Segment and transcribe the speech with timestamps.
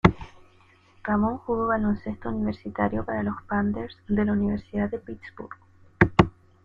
[1.03, 5.55] Ramón jugó baloncesto universitario para los Panthers de la Universidad de Pittsburgh.